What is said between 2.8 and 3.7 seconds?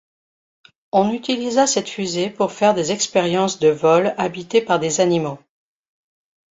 expériences de